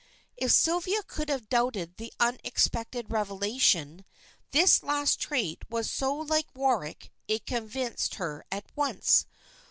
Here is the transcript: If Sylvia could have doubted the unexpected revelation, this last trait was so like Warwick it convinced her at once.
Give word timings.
If 0.35 0.51
Sylvia 0.51 1.03
could 1.03 1.29
have 1.29 1.47
doubted 1.47 1.97
the 1.97 2.11
unexpected 2.19 3.11
revelation, 3.11 4.03
this 4.49 4.81
last 4.81 5.19
trait 5.19 5.63
was 5.69 5.91
so 5.91 6.11
like 6.15 6.47
Warwick 6.55 7.11
it 7.27 7.45
convinced 7.45 8.15
her 8.15 8.43
at 8.51 8.65
once. 8.75 9.27